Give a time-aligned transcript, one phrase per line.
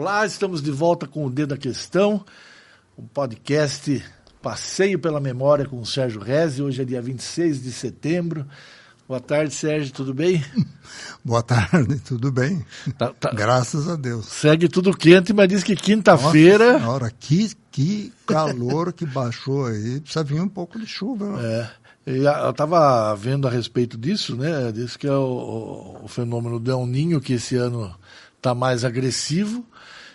[0.00, 2.24] Olá, estamos de volta com o Dedo da Questão,
[2.96, 4.00] um podcast
[4.40, 6.62] Passeio pela Memória com o Sérgio Rezi.
[6.62, 8.46] Hoje é dia 26 de setembro.
[9.08, 10.40] Boa tarde, Sérgio, tudo bem?
[11.24, 12.64] Boa tarde, tudo bem?
[12.96, 13.32] Tá, tá.
[13.32, 14.26] Graças a Deus.
[14.26, 16.78] Segue tudo quente, mas diz que quinta-feira.
[16.78, 19.98] Senhora, que, que calor que baixou aí.
[19.98, 21.42] Precisa vir um pouco de chuva.
[21.42, 21.68] Né?
[22.06, 22.14] É.
[22.44, 24.70] Eu estava vendo a respeito disso, né?
[24.70, 27.92] Diz que é o, o fenômeno do El Ninho, que esse ano
[28.48, 29.64] está mais agressivo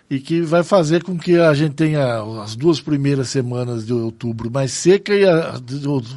[0.09, 4.51] e que vai fazer com que a gente tenha as duas primeiras semanas de outubro
[4.51, 5.59] mais seca e a,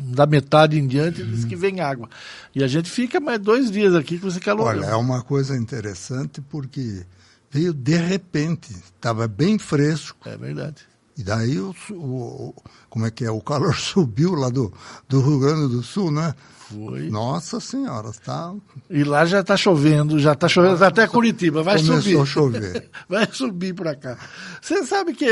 [0.02, 2.08] da metade em diante diz que vem água.
[2.54, 4.66] E a gente fica mais dois dias aqui com esse calor.
[4.66, 7.04] Olha, é uma coisa interessante porque
[7.50, 10.28] veio de repente, estava bem fresco.
[10.28, 10.82] É verdade.
[11.16, 12.54] E daí o, o,
[12.90, 13.30] como é que é?
[13.30, 14.72] O calor subiu lá do,
[15.08, 16.34] do Rio Grande do Sul, né?
[16.68, 17.08] Foi.
[17.08, 18.52] Nossa Senhora, está.
[18.90, 22.20] E lá já está chovendo, já está chovendo até Curitiba, vai começou subir.
[22.20, 22.90] a chover.
[23.08, 24.18] vai subir para cá.
[24.60, 25.26] Você sabe que,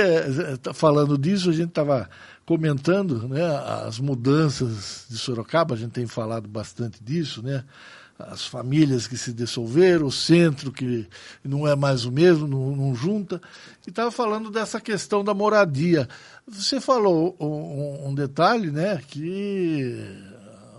[0.63, 2.09] tá falando disso, a gente estava
[2.47, 3.43] comentando né,
[3.87, 7.65] as mudanças de Sorocaba, a gente tem falado bastante disso, né?
[8.19, 11.09] As famílias que se dissolveram, o centro que
[11.43, 13.41] não é mais o mesmo, não, não junta.
[13.87, 16.09] E estava falando dessa questão da moradia.
[16.47, 19.03] Você falou um, um detalhe, né?
[19.09, 20.33] Que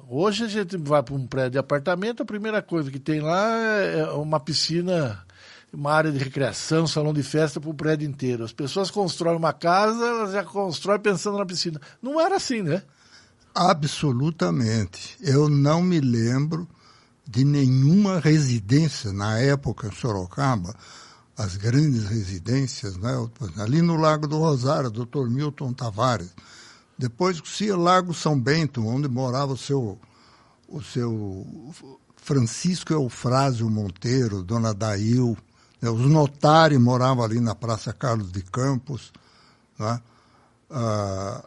[0.08, 3.50] Hoje a gente vai para um prédio de apartamento, a primeira coisa que tem lá
[3.82, 5.26] é uma piscina,
[5.74, 8.44] uma área de recreação, salão de festa para o prédio inteiro.
[8.44, 11.82] As pessoas constroem uma casa, elas já constroem pensando na piscina.
[12.04, 12.84] Não era assim, né?
[13.54, 15.18] Absolutamente.
[15.22, 16.68] Eu não me lembro
[17.28, 20.76] de nenhuma residência na época em Sorocaba,
[21.38, 23.12] as grandes residências, né?
[23.58, 25.28] ali no Lago do Rosário, Dr.
[25.30, 26.32] Milton Tavares
[26.98, 30.00] depois se Lago São Bento, onde morava o seu,
[30.68, 31.46] o seu
[32.16, 35.38] Francisco Eufrásio Monteiro, Dona Dail,
[35.82, 35.90] né?
[35.90, 39.12] os notários moravam ali na Praça Carlos de Campos.
[39.78, 40.02] Né?
[40.72, 41.44] Ah,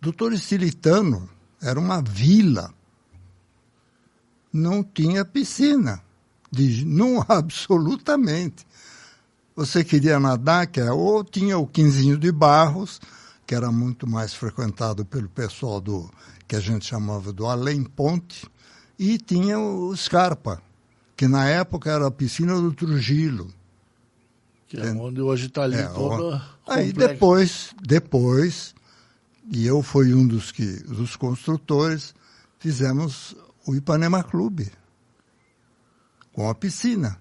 [0.00, 1.28] Doutor Estilitano
[1.60, 2.72] era uma vila,
[4.54, 6.00] não tinha piscina,
[6.50, 8.64] de, não absolutamente.
[9.56, 13.00] Você queria nadar, que é, ou tinha o quinzinho de barros,
[13.44, 16.08] que era muito mais frequentado pelo pessoal do
[16.46, 18.46] que a gente chamava do Além Ponte,
[18.98, 20.62] e tinha o Scarpa,
[21.16, 23.52] que na época era a piscina do Trujillo.
[24.68, 26.42] Que é onde hoje está ali é, toda.
[26.66, 28.74] Aí depois, depois,
[29.50, 32.14] e eu fui um dos, que, dos construtores,
[32.58, 34.70] fizemos o Ipanema Clube,
[36.32, 37.18] com a piscina.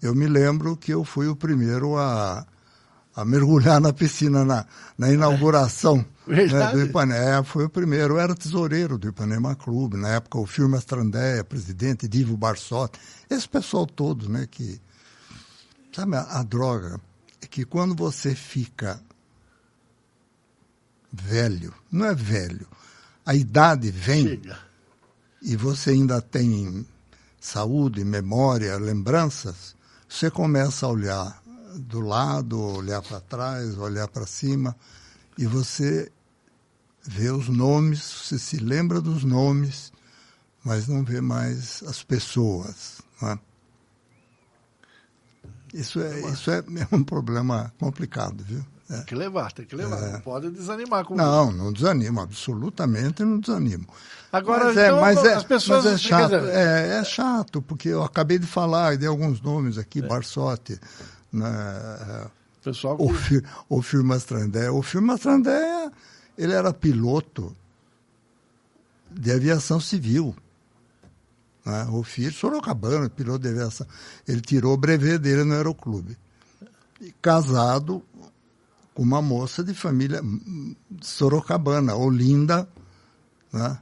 [0.00, 2.46] Eu me lembro que eu fui o primeiro a
[3.14, 4.66] a mergulhar na piscina na,
[4.96, 7.20] na inauguração é, né, do Ipanema.
[7.20, 11.44] É, foi o primeiro, eu era tesoureiro do Ipanema Clube, na época o filme Astrandéia,
[11.44, 12.98] presidente Divo Barsotti,
[13.28, 14.80] esse pessoal todo, né, que...
[15.92, 17.00] Sabe, a, a droga
[17.42, 19.02] é que quando você fica
[21.12, 22.66] velho, não é velho,
[23.26, 24.69] a idade vem Chega.
[25.42, 26.86] E você ainda tem
[27.40, 29.74] saúde, memória, lembranças,
[30.08, 31.42] você começa a olhar
[31.76, 34.76] do lado, olhar para trás, olhar para cima,
[35.38, 36.10] e você
[37.06, 39.92] vê os nomes, você se lembra dos nomes,
[40.64, 43.00] mas não vê mais as pessoas.
[43.22, 43.38] É?
[45.72, 46.62] Isso é, isso é
[46.92, 48.64] um problema complicado, viu?
[48.90, 48.96] É.
[48.96, 50.02] Tem que levar, tem que levar.
[50.02, 50.12] É.
[50.12, 53.86] Não pode desanimar com Não, não desanimo, absolutamente não desanimo.
[54.32, 55.84] Agora, mas é, então, mas é, as pessoas.
[55.84, 60.00] Mas é chato, é, é, chato, porque eu acabei de falar, dei alguns nomes aqui,
[60.00, 60.02] é.
[60.02, 60.78] Barsotti,
[61.32, 61.50] né?
[62.62, 64.70] Pessoal o, fi, o filme Astrandé.
[64.70, 65.90] O filme Astrandé,
[66.36, 67.56] ele era piloto
[69.10, 70.34] de aviação civil.
[71.64, 71.86] Né?
[71.90, 73.86] O filho, Sorocabana, piloto de aviação.
[74.28, 76.18] Ele tirou o brevet dele no aeroclube.
[77.00, 78.04] E casado
[79.02, 80.20] uma moça de família
[81.00, 82.68] sorocabana, Olinda,
[83.52, 83.78] né?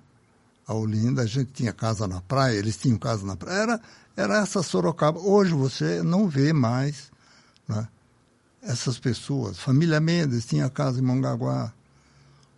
[0.67, 3.59] A Olinda, a gente tinha casa na praia, eles tinham casa na praia.
[3.59, 3.81] Era,
[4.17, 5.19] era essa Sorocaba.
[5.19, 7.11] Hoje você não vê mais
[7.69, 7.87] né?
[8.63, 11.73] Essas pessoas, família Mendes tinha casa em Mongaguá,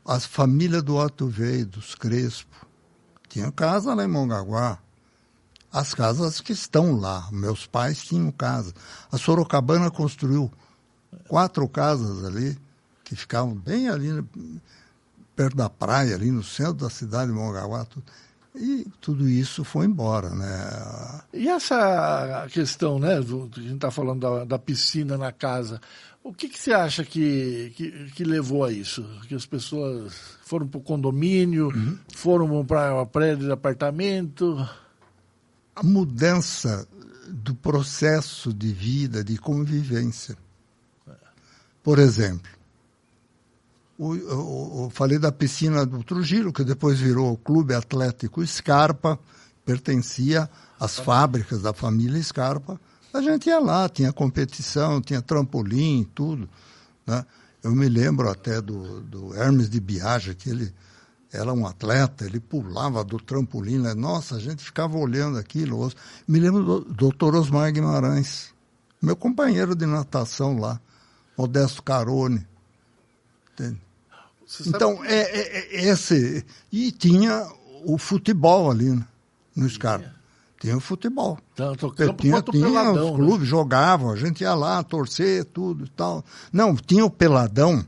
[0.05, 2.67] as famílias do Otto Veio, dos Crespo,
[3.29, 4.79] tinha casa lá em Mongaguá.
[5.73, 8.75] As casas que estão lá, meus pais tinham casa.
[9.12, 10.51] A Sorocabana construiu
[11.29, 12.57] quatro casas ali,
[13.05, 14.25] que ficavam bem ali
[15.35, 17.85] perto da praia, ali no centro da cidade de Mongaguá.
[17.85, 18.05] Tudo.
[18.55, 21.21] E tudo isso foi embora, né?
[21.33, 23.21] E essa questão, né?
[23.21, 25.81] Do, a gente está falando da, da, piscina na casa.
[26.23, 29.07] O que, que você acha que, que, que, levou a isso?
[29.29, 30.12] Que as pessoas
[30.43, 31.97] foram para o condomínio, uhum.
[32.12, 34.69] foram para prédio de apartamento?
[35.75, 36.87] A mudança
[37.29, 40.37] do processo de vida, de convivência.
[41.82, 42.50] Por exemplo,
[43.99, 49.19] o, falei da piscina do Trujillo, que depois virou o Clube Atlético Scarpa,
[49.65, 50.49] pertencia
[50.79, 52.81] às fábricas da família Scarpa.
[53.12, 56.49] A gente ia lá, tinha competição, tinha trampolim, tudo.
[57.06, 57.25] Né?
[57.62, 60.73] Eu me lembro até do, do Hermes de Biaggi, que ele
[61.33, 63.79] era um atleta, ele pulava do trampolim.
[63.79, 63.93] Né?
[63.93, 65.93] Nossa, a gente ficava olhando aquilo.
[66.26, 68.55] Me lembro do doutor Osmar Guimarães,
[69.03, 70.81] meu companheiro de natação lá,
[71.41, 72.47] Modesto Carone.
[74.67, 76.45] Então, é, é, é, esse.
[76.71, 77.47] E tinha
[77.85, 79.07] o futebol ali né?
[79.57, 80.13] no Scarpa.
[80.61, 81.39] Tinha o futebol.
[81.57, 83.17] Tanto campo tinha, tinha peladão, os né?
[83.17, 83.47] clubes, né?
[83.47, 86.23] jogavam, a gente ia lá torcer, tudo e tal.
[86.53, 87.83] Não, tinha o peladão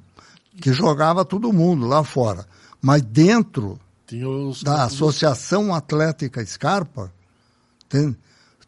[0.59, 2.47] que jogava todo mundo lá fora.
[2.81, 3.79] Mas dentro
[4.63, 7.13] da Associação Atlética Scarpa,
[7.89, 8.17] tem,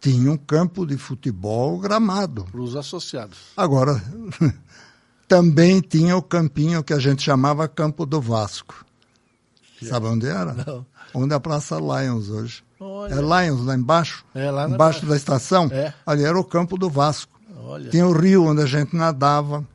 [0.05, 2.45] tinha um campo de futebol gramado.
[2.45, 3.39] Para os associados.
[3.56, 4.03] Agora,
[5.27, 8.85] também tinha o campinho que a gente chamava Campo do Vasco.
[9.83, 10.53] Sabe onde era?
[10.53, 10.85] Não.
[11.15, 12.62] Onde é a Praça Lions hoje.
[12.79, 13.15] Olha.
[13.15, 13.17] É
[13.47, 14.27] Lions, lá embaixo.
[14.35, 15.71] É, lá embaixo da estação.
[15.73, 15.95] É.
[16.05, 17.41] Ali era o campo do Vasco.
[17.56, 17.89] Olha.
[17.89, 19.67] Tinha o rio onde a gente nadava.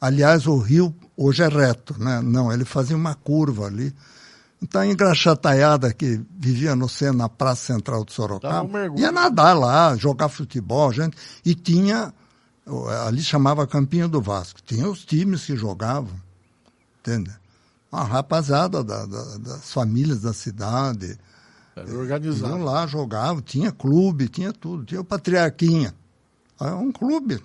[0.00, 2.20] Aliás, o rio hoje é reto, né?
[2.20, 3.94] Não, ele fazia uma curva ali.
[4.62, 9.56] Então, a engraxataiada que vivia no centro, na Praça Central de Sorocaba, um ia nadar
[9.56, 11.16] lá, jogar futebol, gente.
[11.44, 12.12] E tinha,
[13.06, 16.14] ali chamava Campinho do Vasco, tinha os times que jogavam,
[16.98, 17.30] entende?
[17.90, 21.18] Uma rapaziada da, da, das famílias da cidade,
[21.76, 22.52] era organizado.
[22.52, 24.84] Iam lá, jogavam, tinha clube, tinha tudo.
[24.84, 25.94] Tinha o Patriarquinha.
[26.60, 27.42] É um clube.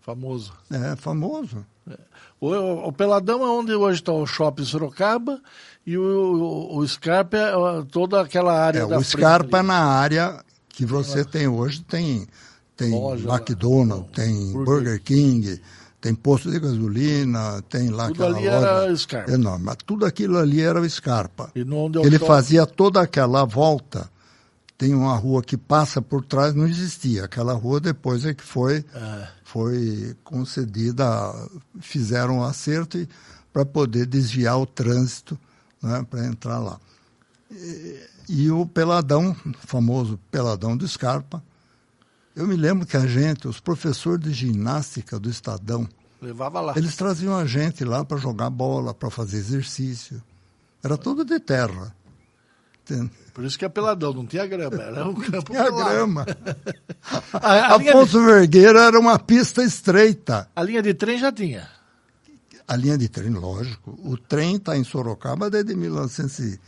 [0.00, 0.52] Famoso.
[0.70, 1.64] É, famoso.
[1.88, 1.98] É.
[2.40, 5.40] O, o, Peladão é onde hoje está o Shopping Sorocaba
[5.88, 10.44] e o, o, Scarpa é toda aquela área é, da O Scarpa é na área
[10.68, 12.28] que você tem hoje, tem,
[12.76, 15.58] tem Loja, McDonald's, tem Burger, Burger King,
[15.98, 19.32] tem posto de gasolina, tem lá tudo aquela ali loja era Scarpa.
[19.32, 19.64] enorme.
[19.64, 21.50] Mas tudo aquilo ali era o Scarpa.
[21.54, 24.10] Ele fazia toda aquela volta.
[24.76, 27.24] Tem uma rua que passa por trás, não existia.
[27.24, 29.28] Aquela rua depois é que foi, é.
[29.42, 31.34] foi concedida,
[31.80, 33.08] fizeram um acerto
[33.54, 35.40] para poder desviar o trânsito
[35.82, 36.80] né, para entrar lá.
[37.50, 39.34] E, e o Peladão,
[39.66, 41.42] famoso Peladão do Scarpa,
[42.36, 45.88] eu me lembro que a gente, os professores de ginástica do Estadão,
[46.20, 46.74] levava lá.
[46.76, 50.22] Eles traziam a gente lá para jogar bola, para fazer exercício.
[50.82, 51.94] Era tudo de terra.
[53.34, 55.90] Por isso que é peladão, não tinha grama, era um campo tinha pelado.
[55.90, 56.26] grama.
[57.34, 58.24] a, a Afonso de...
[58.24, 60.48] Vergueira era uma pista estreita.
[60.56, 61.68] A linha de trem já tinha.
[62.68, 63.98] A linha de trem, lógico.
[64.04, 66.58] O trem está em Sorocaba desde 1900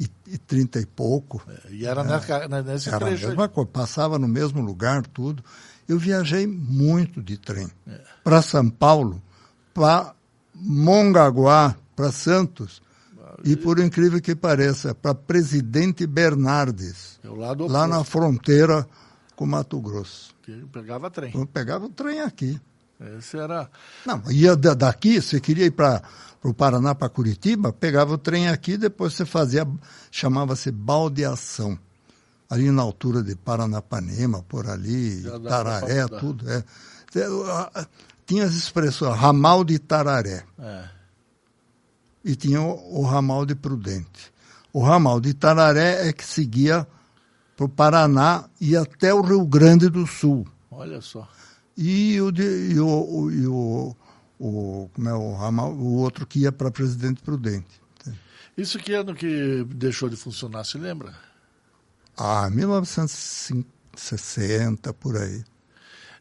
[0.00, 1.42] e, 30 pouco.
[1.46, 3.26] É, e era é, nessa, nesse era trecho.
[3.26, 5.44] A mesma coisa, passava no mesmo lugar, tudo.
[5.86, 7.68] Eu viajei muito de trem.
[7.86, 8.00] É.
[8.24, 9.22] Para São Paulo,
[9.74, 10.14] para
[10.54, 12.80] Mongaguá, para Santos.
[13.44, 17.28] E por incrível que pareça, para Presidente Bernardes, é
[17.68, 18.86] lá na fronteira
[19.34, 20.34] com Mato Grosso.
[20.42, 21.32] Que pegava trem.
[21.34, 22.60] Eu pegava o trem aqui.
[23.18, 23.70] Esse era.
[24.04, 26.02] Não, ia daqui, você queria ir para
[26.42, 29.66] o Paraná, para Curitiba, pegava o trem aqui, depois você fazia,
[30.10, 31.78] chamava-se baldeação.
[32.48, 36.44] Ali na altura de Paranapanema, por ali, Tararé, tudo.
[36.50, 36.64] É.
[38.26, 40.44] Tinha as expressões, ramal de Tararé.
[40.58, 40.84] É.
[42.24, 44.32] E tinha o, o ramal de Prudente.
[44.72, 46.86] O ramal de Tararé é que seguia
[47.56, 50.46] para o Paraná e até o Rio Grande do Sul.
[50.70, 51.26] Olha só
[51.82, 53.96] e o, de, e o, e o,
[54.38, 57.80] o, como é, o, ramal, o outro que ia para Presidente Prudente.
[58.54, 61.14] Isso que ano que deixou de funcionar, se lembra?
[62.18, 65.42] Ah, 1960, por aí.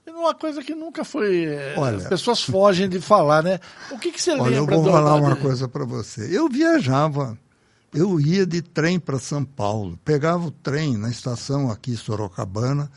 [0.08, 1.44] Uma coisa que nunca foi.
[1.44, 3.60] Eh, olha, As pessoas fogem de falar, né?
[3.92, 4.76] O que, que você olha, lembra?
[4.76, 6.34] Eu vou falar uma coisa para você.
[6.36, 7.38] Eu viajava,
[7.94, 12.90] eu ia de trem para São Paulo, pegava o trem na estação aqui, Sorocabana,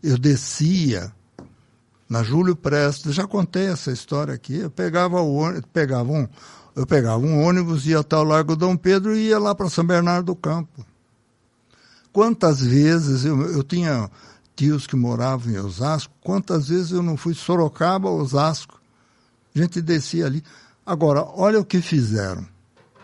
[0.00, 1.12] eu descia
[2.08, 6.28] na Júlio Prestes, já contei essa história aqui, eu pegava, o, pegava, um,
[6.74, 9.84] eu pegava um ônibus, ia até o Largo Dom Pedro e ia lá para São
[9.84, 10.86] Bernardo do Campo.
[12.12, 14.10] Quantas vezes eu, eu tinha
[14.54, 18.80] tios que moravam em Osasco, quantas vezes eu não fui Sorocaba, Osasco,
[19.54, 20.42] a gente descia ali.
[20.84, 22.46] Agora, olha o que fizeram.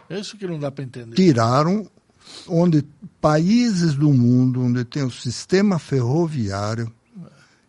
[0.08, 1.16] É isso que não dá para entender.
[1.16, 1.86] Tiraram
[2.46, 2.86] onde
[3.20, 6.92] países do mundo onde tem o sistema ferroviário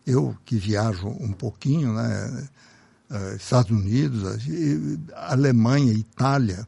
[0.05, 2.47] eu que viajo um pouquinho, né,
[3.09, 4.39] eh, Estados Unidos,
[5.15, 6.67] Alemanha, Itália,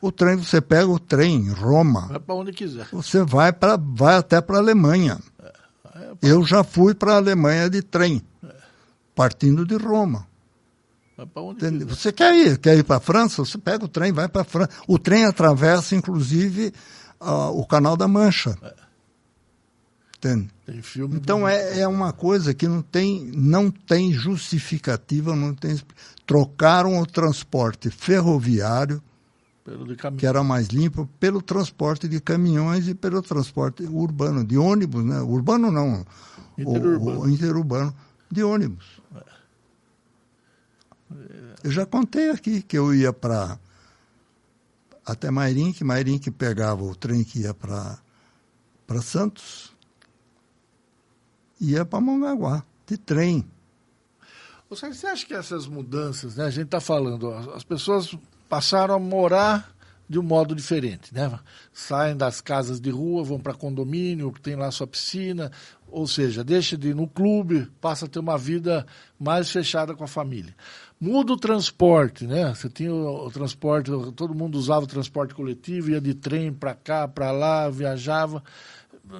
[0.00, 2.06] o trem, você pega o trem em Roma.
[2.06, 2.88] Vai para onde quiser.
[2.92, 5.18] Você vai, pra, vai até para a Alemanha.
[5.42, 5.52] É,
[6.22, 8.22] Eu já fui para a Alemanha de trem,
[9.14, 10.26] partindo de Roma.
[11.84, 12.58] Você quer ir?
[12.58, 13.44] Quer ir para a França?
[13.44, 14.70] Você pega o trem, vai para a França.
[14.86, 16.72] O trem atravessa, inclusive,
[17.20, 18.56] uh, o Canal da Mancha.
[20.18, 20.50] Entende?
[21.14, 25.80] então é, é uma coisa que não tem, não tem justificativa, não tem.
[26.26, 29.00] Trocaram o transporte ferroviário,
[30.18, 35.20] que era mais limpo, pelo transporte de caminhões e pelo transporte urbano, de ônibus, né?
[35.20, 36.04] Urbano não,
[36.58, 37.94] interurbano, o, o interurbano
[38.30, 39.00] de ônibus.
[41.62, 43.58] Eu já contei aqui que eu ia para
[45.04, 47.98] até Mairink, Mairink pegava o trem que ia para
[49.00, 49.72] Santos,
[51.60, 53.44] ia para Mongaguá, de trem.
[54.70, 58.14] Você acha que essas mudanças, né, a gente está falando, as pessoas
[58.48, 59.74] passaram a morar
[60.08, 61.38] de um modo diferente, né?
[61.72, 65.52] Saem das casas de rua, vão para condomínio, tem lá sua piscina,
[65.86, 68.86] ou seja, deixa de ir no clube, passa a ter uma vida
[69.18, 70.54] mais fechada com a família.
[70.98, 72.54] Muda o transporte, né?
[72.54, 76.74] Você tinha o, o transporte, todo mundo usava o transporte coletivo, ia de trem para
[76.74, 78.42] cá, para lá, viajava.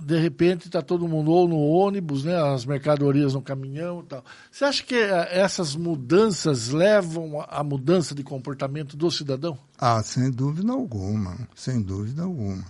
[0.02, 2.36] De repente está todo mundo ou no ônibus, né?
[2.36, 4.24] As mercadorias no caminhão e tal.
[4.50, 9.58] Você acha que eh, essas mudanças levam à mudança de comportamento do cidadão?
[9.78, 12.64] Ah, sem dúvida alguma, sem dúvida alguma.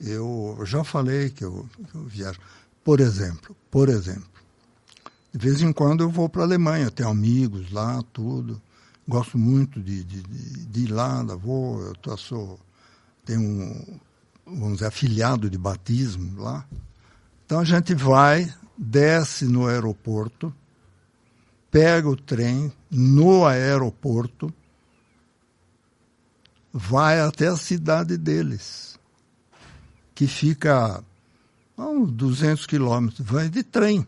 [0.00, 2.40] Eu já falei que eu, que eu viajo.
[2.82, 4.28] Por exemplo, por exemplo,
[5.32, 8.60] de vez em quando eu vou para a Alemanha, tenho amigos lá, tudo.
[9.06, 12.58] Gosto muito de, de, de ir lá, vou, eu tô, sou,
[13.24, 14.00] tenho um,
[14.50, 16.66] vamos dizer, afiliado de batismo lá.
[17.44, 20.54] Então a gente vai, desce no aeroporto,
[21.70, 24.52] pega o trem no aeroporto,
[26.72, 28.98] vai até a cidade deles,
[30.14, 31.04] que fica
[31.76, 34.06] a uns 200 quilômetros, vai de trem.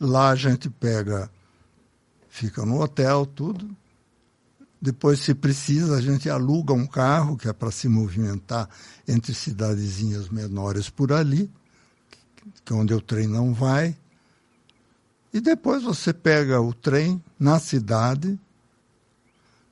[0.00, 1.30] Lá a gente pega,
[2.28, 3.76] fica no hotel, tudo.
[4.82, 8.68] Depois, se precisa, a gente aluga um carro, que é para se movimentar
[9.06, 11.48] entre cidadezinhas menores por ali,
[12.64, 13.96] que é onde o trem não vai.
[15.32, 18.36] E depois você pega o trem na cidade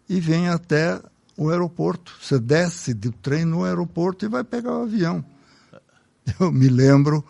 [0.09, 1.03] e vem até
[1.37, 2.17] o aeroporto.
[2.23, 5.25] Você desce do trem no aeroporto e vai pegar o avião.
[6.39, 7.25] Eu me lembro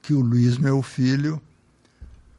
[0.00, 1.38] que o Luiz, meu filho,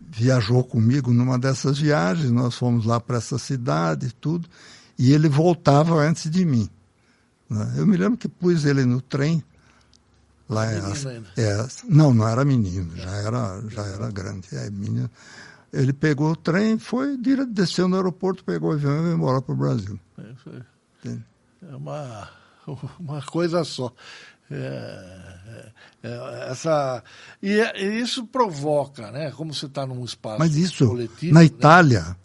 [0.01, 4.49] viajou comigo numa dessas viagens, nós fomos lá para essa cidade e tudo,
[4.97, 6.69] e ele voltava antes de mim.
[7.49, 7.75] Né?
[7.77, 9.43] Eu me lembro que pus ele no trem,
[10.49, 10.79] lá é,
[11.37, 15.09] é, não, não era menino, já era, já era grande, é menino.
[15.71, 17.17] Ele pegou o trem, foi,
[17.49, 19.99] desceu no aeroporto, pegou o avião e veio embora para o Brasil.
[21.05, 21.15] É,
[21.69, 22.29] é uma,
[22.99, 23.93] uma coisa só.
[24.49, 25.71] É, é,
[26.03, 27.03] é, essa
[27.43, 29.29] e, e, isso provoca, né?
[29.31, 32.15] Como você está num espaço Mas isso, coletivo, na né?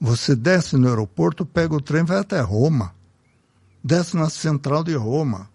[0.00, 2.94] Você desce no aeroporto, pega o trem, vai até Roma,
[3.84, 5.48] desce na central de Roma.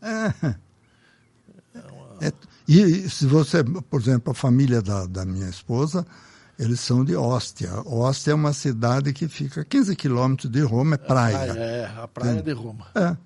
[0.00, 0.54] É.
[2.26, 2.32] é
[2.68, 6.06] e se você, por exemplo, a família da, da minha esposa,
[6.56, 7.72] eles são de Ostia.
[7.84, 11.36] Ostia é uma cidade que fica a 15 quilômetros de Roma, é praia.
[11.36, 12.86] A praia é, a praia de Roma.
[12.94, 13.16] É.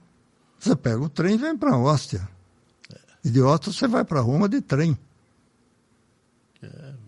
[0.58, 2.26] Você pega o trem e vem para Ostia.
[2.90, 2.96] É.
[3.24, 4.96] E de Ostia você vai para Roma de trem.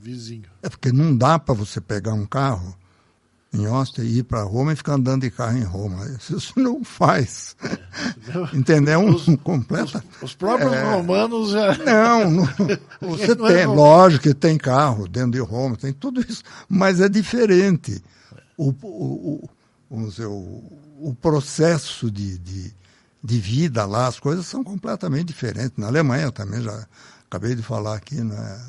[0.06, 0.44] É, vizinho.
[0.62, 2.76] É porque não dá para você pegar um carro
[3.52, 6.04] em Ostia e ir para Roma e ficar andando de carro em Roma.
[6.18, 7.56] Isso não faz.
[7.62, 8.56] É.
[8.56, 9.00] Entendeu?
[9.00, 10.04] Um, os, completa...
[10.16, 10.82] Os, os próprios é...
[10.82, 11.76] romanos já.
[11.78, 12.46] Não, não
[13.00, 17.00] você não tem, é lógico que tem carro dentro de Roma, tem tudo isso, mas
[17.00, 18.02] é diferente.
[18.56, 19.50] O, o, o
[19.90, 20.62] vamos dizer, o,
[21.00, 22.74] o processo de, de
[23.26, 25.72] de vida lá, as coisas são completamente diferentes.
[25.76, 26.86] Na Alemanha também, já
[27.26, 28.64] acabei de falar aqui, né?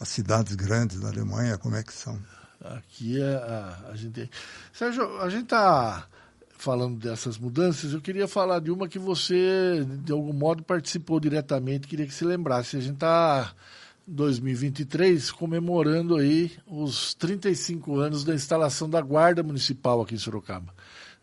[0.00, 2.18] As cidades grandes da Alemanha, como é que são.
[2.60, 4.30] Aqui é a, a gente.
[4.72, 6.06] Sérgio, a gente está
[6.58, 11.86] falando dessas mudanças, eu queria falar de uma que você, de algum modo, participou diretamente,
[11.86, 12.76] queria que se lembrasse.
[12.76, 13.52] A gente está
[14.06, 20.72] 2023 comemorando aí os 35 anos da instalação da Guarda Municipal aqui em Sorocaba.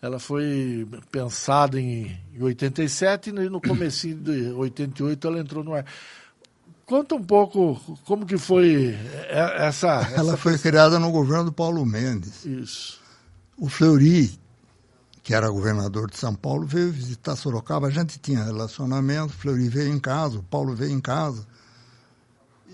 [0.01, 5.86] Ela foi pensada em, em 87 e no começo de 88 ela entrou no ar.
[6.86, 8.98] Conta um pouco como que foi
[9.30, 10.02] essa...
[10.02, 12.46] essa ela foi criada no governo do Paulo Mendes.
[12.46, 13.00] Isso.
[13.58, 14.38] O Fleury,
[15.22, 17.88] que era governador de São Paulo, veio visitar Sorocaba.
[17.88, 21.48] A gente tinha relacionamento, o Fleury veio em casa, o Paulo veio em casa.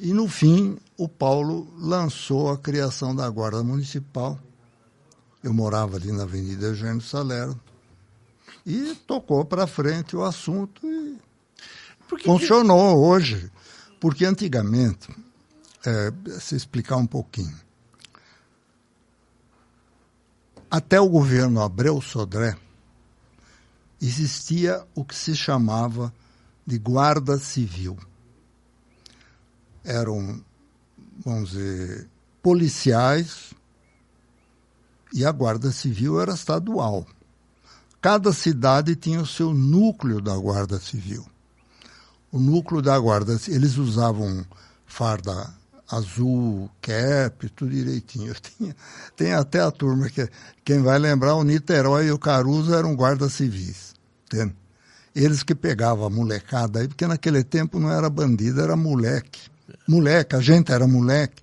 [0.01, 4.39] E, no fim, o Paulo lançou a criação da Guarda Municipal,
[5.43, 7.59] eu morava ali na Avenida Eugênio Salero.
[8.65, 11.17] E tocou para frente o assunto e
[12.23, 13.09] Funcionou que...
[13.09, 13.51] hoje.
[13.99, 15.09] Porque antigamente,
[15.85, 17.57] é, se explicar um pouquinho,
[20.71, 22.55] até o governo Abreu Sodré,
[24.01, 26.13] existia o que se chamava
[26.65, 27.97] de guarda civil.
[29.83, 30.43] Eram,
[31.25, 32.07] vamos dizer,
[32.41, 33.53] policiais
[35.11, 37.05] e a guarda civil era estadual.
[37.99, 41.25] Cada cidade tinha o seu núcleo da guarda civil.
[42.31, 44.45] O núcleo da guarda, eles usavam
[44.85, 45.51] farda
[45.89, 48.33] azul, cap, tudo direitinho.
[48.35, 48.75] Tinha,
[49.15, 50.29] tem até a turma que
[50.63, 53.93] quem vai lembrar, o Niterói e o Caruso eram guardas civis.
[54.25, 54.55] Entende?
[55.15, 59.41] Eles que pegavam a molecada aí, porque naquele tempo não era bandido, era moleque.
[59.87, 61.41] Moleque, a gente era moleque.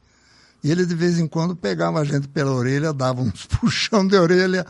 [0.62, 4.16] E ele de vez em quando pegava a gente pela orelha, dava uns puxão de
[4.16, 4.64] orelha,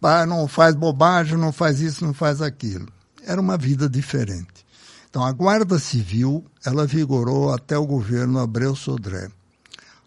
[0.00, 2.88] pai, não faz bobagem, não faz isso, não faz aquilo.
[3.26, 4.63] Era uma vida diferente.
[5.14, 9.30] Então, a Guarda Civil, ela vigorou até o governo Abreu Sodré.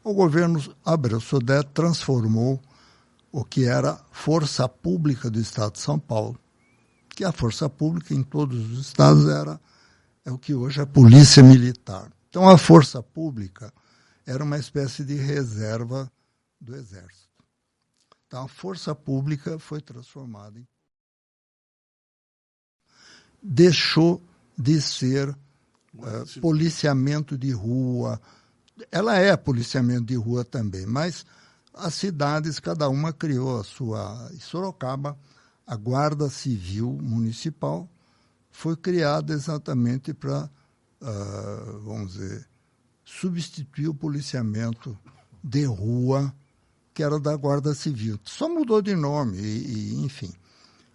[0.04, 2.62] O governo Abreu Sodré transformou
[3.32, 6.38] o que era Força Pública do Estado de São Paulo,
[7.08, 9.58] que a Força Pública em todos os estados era
[10.26, 12.12] é o que hoje é a Polícia Militar.
[12.28, 13.74] Então, a Força Pública
[14.26, 16.12] era uma espécie de reserva
[16.60, 17.46] do Exército.
[18.28, 20.68] Então, a Força Pública foi transformada em.
[23.42, 24.22] Deixou
[24.58, 28.20] de ser uh, policiamento de rua.
[28.92, 31.26] Ela é policiamento de rua também, mas
[31.74, 34.30] as cidades, cada uma criou a sua.
[34.34, 35.18] Em Sorocaba,
[35.66, 37.88] a Guarda Civil Municipal
[38.50, 40.50] foi criada exatamente para,
[41.02, 42.48] uh, vamos dizer,
[43.06, 44.98] substituir o policiamento
[45.44, 46.34] de rua,
[46.94, 48.20] que era da Guarda Civil.
[48.24, 50.34] Só mudou de nome, e, e enfim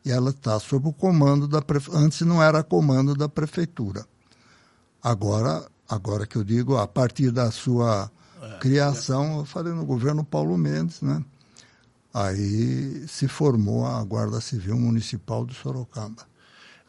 [0.04, 2.04] e ela está sob o comando da prefeitura.
[2.04, 4.04] Antes não era comando da prefeitura.
[5.02, 8.10] Agora, agora que eu digo, a partir da sua
[8.40, 11.24] é, criação, eu falei no governo Paulo Mendes, né?
[12.12, 16.26] Aí se formou a Guarda Civil Municipal de Sorocaba.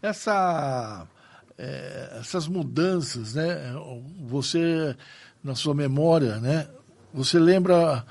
[0.01, 1.07] Essa,
[1.57, 3.73] é, essas mudanças, né?
[4.27, 4.97] Você,
[5.43, 6.67] na sua memória, né?
[7.13, 8.05] Você lembra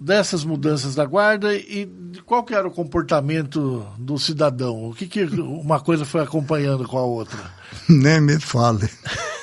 [0.00, 1.86] dessas mudanças da guarda e
[2.24, 4.88] qual que era o comportamento do cidadão?
[4.88, 7.38] O que, que uma coisa foi acompanhando com a outra?
[7.88, 8.88] Nem me fale.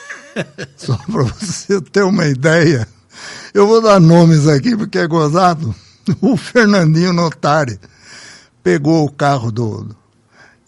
[0.76, 2.88] Só para você ter uma ideia,
[3.54, 5.74] eu vou dar nomes aqui porque é gozado.
[6.22, 7.78] O Fernandinho Notari
[8.63, 9.93] pegou o carro do,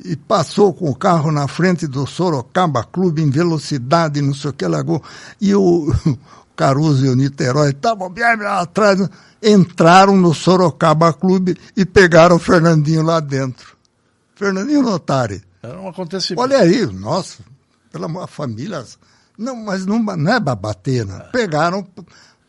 [0.04, 4.54] e passou com o carro na frente do Sorocaba Clube em velocidade, não sei o
[4.54, 5.04] que, largou.
[5.42, 5.94] E o,
[6.56, 9.00] Caruso e o Niterói estavam bem atrás,
[9.42, 13.78] entraram no Sorocaba Clube e pegaram o Fernandinho lá dentro.
[14.36, 15.42] Fernandinho Notari.
[15.62, 16.42] Era um acontecimento.
[16.42, 17.44] Olha aí, nossa,
[17.92, 18.86] pela família.
[19.38, 21.26] Não, mas não, não é babatena.
[21.28, 21.32] É.
[21.32, 21.86] Pegaram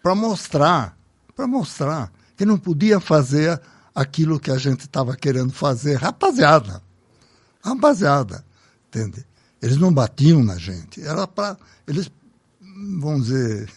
[0.03, 0.97] para mostrar,
[1.35, 3.61] para mostrar que não podia fazer
[3.95, 5.97] aquilo que a gente estava querendo fazer.
[5.97, 6.83] Rapaziada,
[7.63, 8.45] rapaziada,
[8.89, 9.25] entende?
[9.61, 11.03] Eles não batiam na gente.
[11.03, 12.11] Era para eles,
[12.99, 13.71] vamos dizer,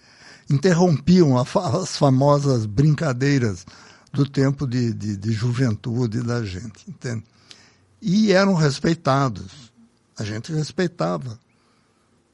[0.50, 3.64] interrompiam as famosas brincadeiras
[4.12, 7.24] do tempo de, de, de juventude da gente, entende?
[8.02, 9.70] E eram respeitados.
[10.18, 11.38] A gente respeitava.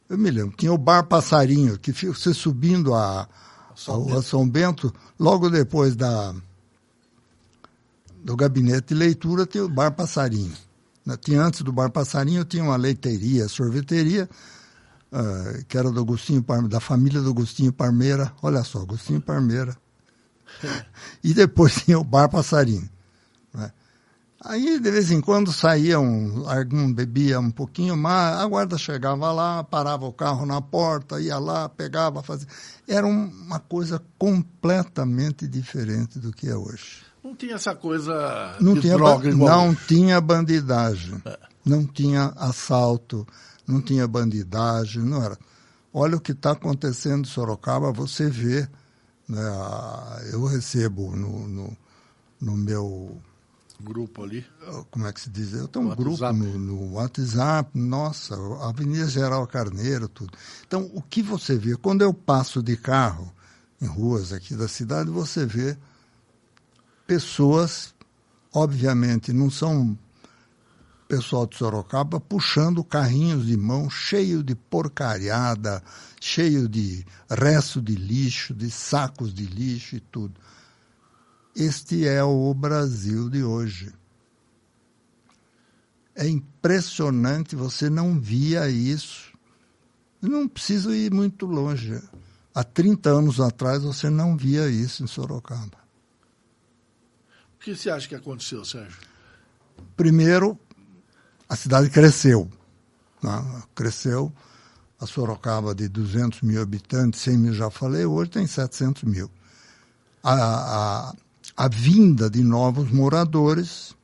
[0.09, 4.95] Eu me lembro, tinha o Bar Passarinho, que você subindo a, a, a São Bento,
[5.19, 6.35] logo depois da,
[8.25, 10.55] do gabinete de leitura, tinha o Bar Passarinho.
[11.21, 14.29] Tinha antes do Bar Passarinho, tinha uma leiteria, sorveteria,
[15.13, 18.33] uh, que era do Agostinho, da família do Agostinho Parmeira.
[18.43, 19.77] Olha só, Agostinho Parmeira.
[21.23, 22.89] e depois tinha o Bar Passarinho.
[23.55, 23.71] Né?
[24.45, 29.31] Aí, de vez em quando, saía um, algum bebia um pouquinho mais, a guarda chegava
[29.33, 32.49] lá, parava o carro na porta, ia lá, pegava, fazia.
[32.87, 37.06] Era uma coisa completamente diferente do que é hoje.
[37.27, 39.67] Não tinha essa coisa não de tinha, droga igual.
[39.67, 41.37] Não tinha bandidagem, é.
[41.65, 43.27] não tinha assalto,
[43.67, 45.37] não tinha bandidagem, não era.
[45.93, 48.69] Olha o que está acontecendo em Sorocaba, você vê,
[49.29, 49.43] né,
[50.33, 51.77] eu recebo no, no,
[52.41, 53.21] no, meu...
[53.81, 54.47] Grupo ali?
[54.93, 55.53] Como é que se diz?
[55.53, 60.33] Eu tenho um grupo no, no, WhatsApp, nossa, Avenida Geral Carneiro, tudo.
[60.65, 61.77] Então, o que você vê?
[61.77, 63.35] Quando eu passo de carro
[63.83, 65.77] em ruas aqui da cidade, você vê
[67.07, 67.95] pessoas,
[68.53, 69.97] obviamente, não são
[71.07, 75.83] pessoal de Sorocaba puxando carrinhos de mão cheio de porcariada,
[76.21, 80.35] cheio de resto de lixo, de sacos de lixo e tudo.
[81.55, 83.93] Este é o Brasil de hoje.
[86.15, 89.33] É impressionante, você não via isso
[90.21, 92.03] Não preciso ir muito longe.
[92.55, 95.86] Há 30 anos atrás você não via isso em Sorocaba.
[97.67, 98.97] Que você acha que aconteceu, Sérgio?
[99.97, 100.57] Primeiro,
[101.49, 102.49] a cidade cresceu.
[103.21, 103.63] Né?
[103.75, 104.33] Cresceu.
[105.01, 109.29] A Sorocaba de 200 mil habitantes, 100 mil já falei, hoje tem 700 mil.
[110.23, 110.35] A,
[111.09, 111.15] a,
[111.57, 113.97] a vinda de novos moradores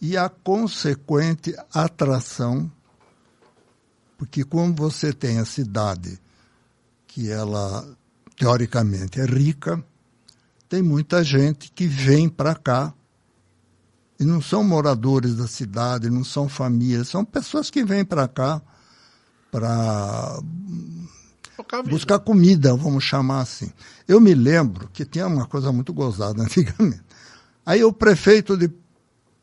[0.00, 2.72] e a consequente atração,
[4.16, 6.18] porque como você tem a cidade
[7.06, 7.86] que ela
[8.38, 9.84] teoricamente é rica,
[10.72, 12.94] tem muita gente que vem para cá
[14.18, 18.62] e não são moradores da cidade, não são famílias, são pessoas que vêm para cá
[19.50, 20.40] para
[21.90, 23.70] buscar comida, vamos chamar assim.
[24.08, 27.04] Eu me lembro que tinha uma coisa muito gozada antigamente.
[27.66, 28.72] Aí o prefeito de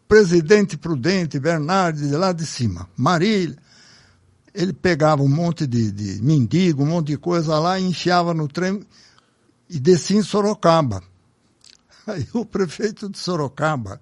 [0.07, 3.55] Presidente Prudente, Bernardes, de lá de cima, Marília,
[4.51, 8.47] ele pegava um monte de, de mendigo, um monte de coisa lá, e enfiava no
[8.47, 8.81] trem
[9.69, 11.07] e descia em Sorocaba.
[12.11, 14.01] Aí o prefeito de Sorocaba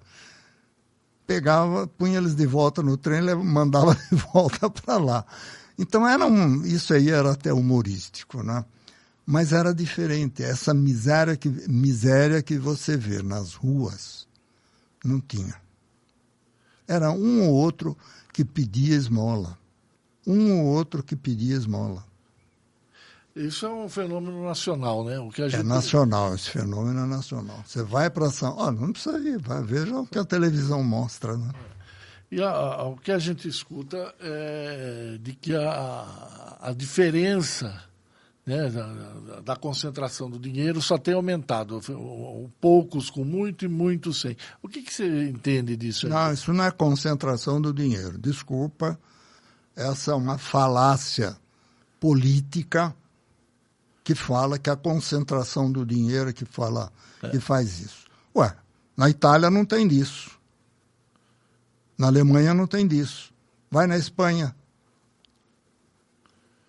[1.26, 5.26] pegava, punha eles de volta no trem e mandava de volta para lá.
[5.78, 8.64] Então era um, isso aí era até humorístico, né?
[9.26, 10.42] Mas era diferente.
[10.42, 14.26] Essa miséria que, miséria que você vê nas ruas,
[15.04, 15.54] não tinha.
[16.86, 17.96] Era um ou outro
[18.32, 19.58] que pedia esmola.
[20.26, 22.07] Um ou outro que pedia esmola.
[23.38, 25.18] Isso é um fenômeno nacional, né?
[25.20, 25.60] O que a é gente...
[25.60, 27.62] É nacional, esse fenômeno é nacional.
[27.64, 28.56] Você vai para São...
[28.56, 31.50] Olha, não precisa ir, vai, veja o que a televisão mostra, né?
[32.30, 37.82] E a, a, o que a gente escuta é de que a, a diferença
[38.44, 41.80] né, da, da, concentração do dinheiro só tem aumentado.
[42.60, 44.36] Poucos com muito e muitos sem.
[44.62, 46.06] O que, que você entende disso?
[46.06, 46.12] Aí?
[46.12, 48.18] Não, isso não é concentração do dinheiro.
[48.18, 48.98] Desculpa,
[49.76, 51.36] essa é uma falácia
[52.00, 52.94] política
[54.08, 56.90] que fala que a concentração do dinheiro que fala
[57.22, 57.28] é.
[57.28, 58.06] que faz isso.
[58.34, 58.56] Ué,
[58.96, 60.30] na Itália não tem disso.
[61.98, 63.34] Na Alemanha não tem disso.
[63.70, 64.56] Vai na Espanha.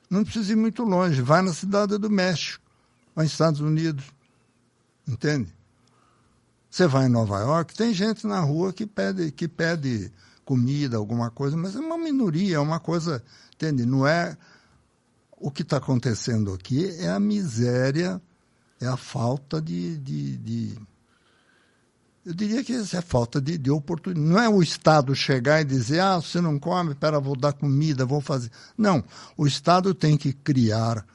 [0.10, 1.22] Não precisa ir muito longe.
[1.22, 2.62] Vai na cidade do México.
[3.16, 4.04] Vai nos Estados Unidos.
[5.08, 5.56] Entende?
[6.70, 10.12] Você vai em Nova York, tem gente na rua que pede, que pede
[10.44, 13.24] comida, alguma coisa, mas é uma minoria, é uma coisa,
[13.56, 13.86] entende?
[13.86, 14.38] Não é
[15.40, 18.22] o que está acontecendo aqui é a miséria,
[18.80, 20.80] é a falta de, de, de
[22.26, 24.28] eu diria que é falta de, de oportunidade.
[24.28, 28.06] Não é o Estado chegar e dizer, ah, você não come, pera, vou dar comida,
[28.06, 28.52] vou fazer.
[28.78, 29.04] Não,
[29.38, 31.06] o Estado tem que criar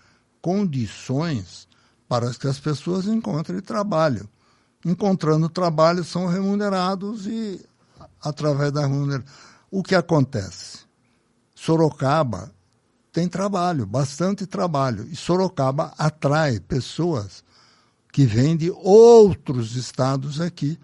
[0.41, 1.69] condições
[2.09, 4.29] para que as pessoas encontrem trabalho.
[4.85, 7.65] Encontrando trabalho, são remunerados e,
[8.21, 9.33] através da remuneração.
[9.71, 10.81] O que acontece?
[11.55, 12.51] Sorocaba
[13.15, 15.07] tem trabalho, bastante trabalho.
[15.11, 17.45] E Sorocaba atrai pessoas
[18.13, 20.79] que vêm de outros estados aqui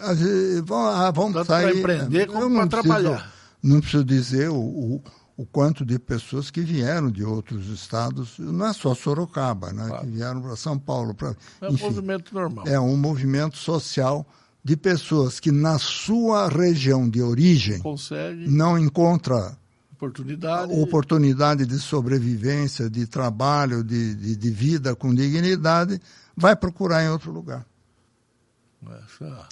[0.00, 1.82] ah, vamos Tanto sair.
[1.82, 3.32] Para empreender como para trabalhar.
[3.62, 5.02] Não preciso dizer o, o,
[5.36, 10.04] o, quanto de pessoas que vieram de outros estados, não é só Sorocaba, né, claro.
[10.04, 11.14] que vieram para São Paulo.
[11.14, 12.68] Pra, é enfim, um movimento normal.
[12.68, 14.24] É um movimento social
[14.62, 19.56] de pessoas que na sua região de origem Consegue não encontra
[19.98, 20.72] oportunidade.
[20.72, 26.00] oportunidade de sobrevivência, de trabalho, de, de, de vida com dignidade,
[26.36, 27.66] vai procurar em outro lugar.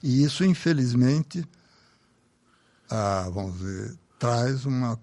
[0.02, 1.44] E isso, infelizmente,
[2.88, 4.96] ah, vamos dizer, traz uma,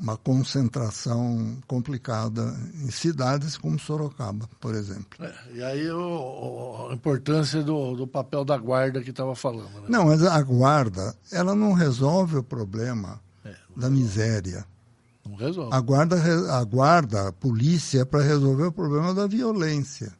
[0.00, 5.24] uma concentração complicada em cidades como Sorocaba, por exemplo.
[5.24, 9.72] É, e aí o, a importância do, do papel da guarda que estava falando.
[9.80, 9.86] Né?
[9.88, 13.20] Não, mas a guarda, ela não resolve o problema
[13.76, 14.66] da miséria.
[15.24, 15.74] Não resolve.
[15.74, 20.12] A guarda, a polícia é para resolver o problema da violência.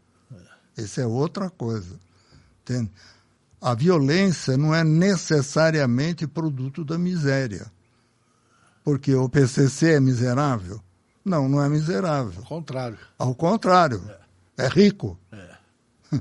[0.77, 0.83] É.
[0.83, 1.99] Isso é outra coisa.
[2.62, 2.91] Entende?
[3.61, 7.71] A violência não é necessariamente produto da miséria.
[8.85, 10.81] Porque o PCC é miserável?
[11.25, 12.41] Não, não é miserável.
[12.41, 12.99] Ao contrário.
[13.19, 14.03] Ao contrário.
[14.59, 15.19] É, é rico.
[15.31, 15.57] É.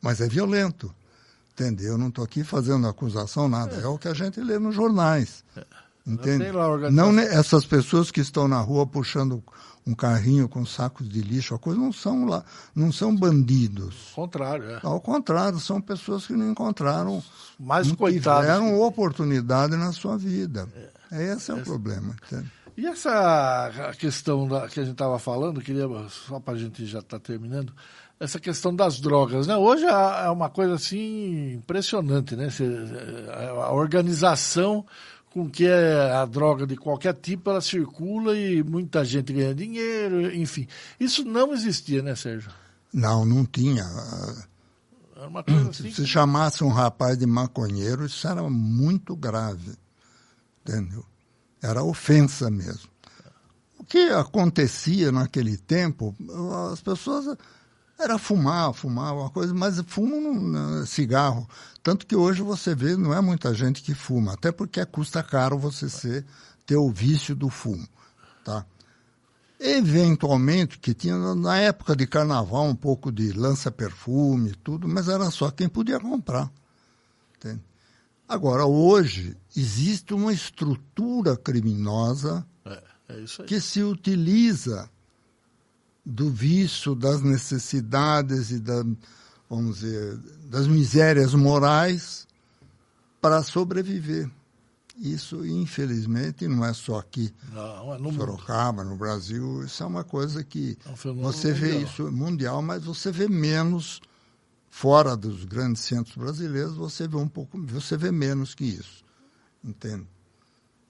[0.00, 0.94] Mas é violento.
[1.52, 1.92] Entendeu?
[1.92, 3.76] Eu não estou aqui fazendo acusação, nada.
[3.76, 3.82] É.
[3.82, 3.86] é.
[3.86, 5.44] o que a gente lê nos jornais.
[5.56, 5.64] É.
[6.06, 6.44] Entende?
[6.92, 9.42] Não, essas pessoas que estão na rua puxando
[9.86, 14.12] um carrinho com sacos de lixo, a coisa não são lá, não são bandidos.
[14.16, 14.80] Ao contrário, é.
[14.82, 17.22] Ao contrário, são pessoas que não encontraram,
[17.58, 18.74] mais não coitados tiveram que...
[18.74, 20.68] oportunidade na sua vida.
[21.10, 21.32] É.
[21.32, 22.16] Esse é o problema.
[22.26, 22.50] Entende?
[22.76, 26.98] E essa questão da, que a gente estava falando, queria só para a gente já
[26.98, 27.72] estar tá terminando,
[28.18, 29.56] essa questão das drogas, né?
[29.56, 32.48] Hoje é uma coisa assim impressionante, né?
[33.62, 34.84] A organização
[35.36, 40.66] com que a droga de qualquer tipo ela circula e muita gente ganha dinheiro, enfim.
[40.98, 42.50] Isso não existia, né, Sérgio?
[42.90, 43.84] Não, não tinha.
[45.14, 45.90] Era uma coisa assim.
[45.92, 49.74] Se chamasse um rapaz de maconheiro, isso era muito grave.
[50.62, 51.04] Entendeu?
[51.62, 52.88] Era ofensa mesmo.
[53.78, 56.16] O que acontecia naquele tempo,
[56.72, 57.36] as pessoas
[57.98, 61.48] era fumar, fumar uma coisa, mas fumo cigarro.
[61.82, 65.58] Tanto que hoje você vê, não é muita gente que fuma, até porque custa caro
[65.58, 66.24] você ser,
[66.66, 67.86] ter o vício do fumo.
[68.44, 68.66] Tá?
[69.58, 75.50] Eventualmente, que tinha na época de carnaval um pouco de lança-perfume tudo, mas era só
[75.50, 76.50] quem podia comprar.
[77.36, 77.62] Entende?
[78.28, 84.90] Agora, hoje, existe uma estrutura criminosa é, é que se utiliza
[86.06, 88.84] do vício, das necessidades e da,
[89.50, 90.16] vamos dizer,
[90.48, 92.28] das misérias morais
[93.20, 94.30] para sobreviver.
[94.96, 99.64] Isso, infelizmente, não é só aqui não, é no Sorocaba, no Brasil.
[99.64, 101.82] Isso é uma coisa que é um você vê mundial.
[101.82, 104.00] isso mundial, mas você vê menos
[104.70, 106.76] fora dos grandes centros brasileiros.
[106.76, 109.04] Você vê um pouco, você vê menos que isso,
[109.62, 110.06] entende?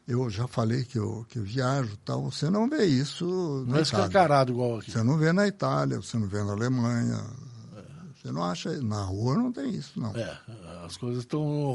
[0.06, 2.22] Eu já falei que eu, que eu viajo tal.
[2.30, 3.82] Você não vê isso Não na é Itália.
[3.82, 4.90] escancarado igual aqui.
[4.92, 7.24] Você não vê na Itália, você não vê na Alemanha.
[8.14, 8.70] Você não acha.
[8.82, 10.14] Na rua não tem isso, não.
[10.16, 10.38] É,
[10.84, 11.74] as coisas estão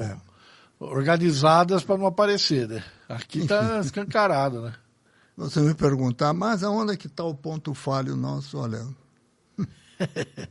[0.80, 2.84] organizadas para não aparecer, né?
[3.10, 4.74] Aqui está escancarado, né?
[5.36, 8.58] Você me perguntar, mas aonde é que está o ponto falho nosso?
[8.58, 8.86] Olha,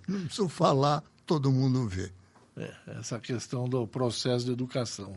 [0.07, 2.13] não preciso falar, todo mundo vê.
[2.57, 5.13] É, essa questão do processo de educação.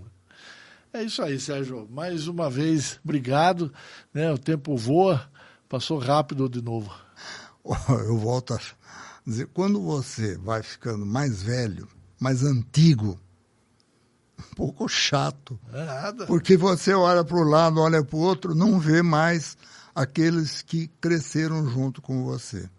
[0.94, 1.88] É isso aí, Sérgio.
[1.90, 3.74] Mais uma vez, obrigado.
[4.14, 4.32] Né?
[4.32, 5.28] O tempo voa,
[5.68, 6.94] passou rápido de novo.
[7.90, 8.60] Eu volto a
[9.26, 11.88] dizer, quando você vai ficando mais velho,
[12.20, 13.20] mais antigo,
[14.40, 15.60] um pouco chato.
[15.74, 16.26] É nada.
[16.28, 19.58] Porque você olha para o lado, olha para o outro, não vê mais
[19.96, 22.70] aqueles que cresceram junto com você.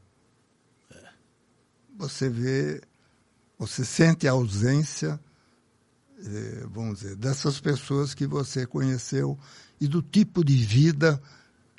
[1.97, 2.81] Você vê,
[3.59, 5.19] você sente a ausência,
[6.71, 9.39] vamos dizer, dessas pessoas que você conheceu
[9.81, 11.21] e do tipo de vida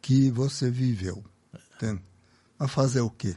[0.01, 1.23] que você viveu.
[1.75, 2.01] Entende?
[2.57, 3.35] Mas fazer o quê?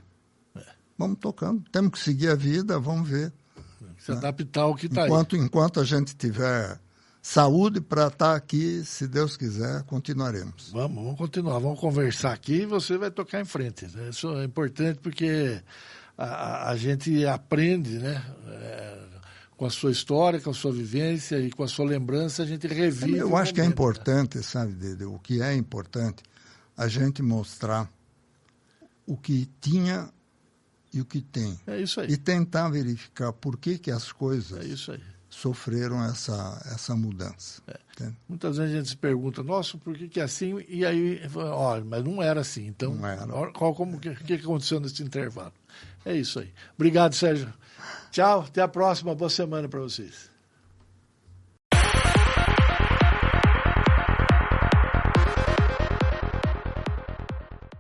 [0.97, 1.63] Vamos tocando.
[1.71, 3.33] Temos que seguir a vida, vamos ver.
[3.99, 5.09] Se adaptar ao que está aí.
[5.37, 6.79] Enquanto, a gente tiver
[7.23, 10.71] saúde para estar aqui, se Deus quiser, continuaremos.
[10.73, 13.87] Vamos, vamos continuar, vamos conversar aqui e você vai tocar em frente.
[13.87, 14.09] né?
[14.11, 15.61] Isso é importante porque
[16.17, 18.25] a, a- a gente aprende, né?
[18.49, 18.99] É,
[19.59, 22.69] com a sua história, com a sua vivência e com a sua lembrança, a gente
[22.69, 23.19] revive.
[23.19, 23.69] Eu o acho que é né?
[23.69, 26.23] importante, sabe, Dede, o que é importante,
[26.77, 27.91] a gente mostrar
[29.05, 30.09] o que tinha
[30.95, 31.59] e o que tem.
[31.67, 32.09] É isso aí.
[32.09, 37.61] E tentar verificar por que, que as coisas É sofreram essa, essa mudança.
[37.67, 38.13] É.
[38.29, 40.65] Muitas vezes a gente se pergunta, nossa, por que, que é assim?
[40.69, 42.67] E aí, olha, mas não era assim.
[42.69, 43.35] Então, Não era.
[43.35, 45.53] olha qual, como que, que aconteceu nesse intervalo?
[46.05, 46.53] É isso aí.
[46.77, 47.53] Obrigado, Sérgio.
[48.11, 49.15] Tchau, até a próxima.
[49.15, 50.28] Boa semana para vocês.